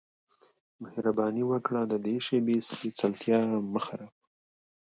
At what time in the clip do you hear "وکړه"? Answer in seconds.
1.51-1.81